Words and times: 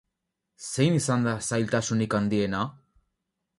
Zein 0.69 0.97
izan 0.99 1.27
da 1.29 1.35
zailtasunik 1.51 2.17
handiena? 2.21 2.65